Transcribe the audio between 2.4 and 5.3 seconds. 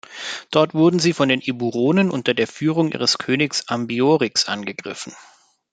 Führung ihres Königs Ambiorix angegriffen.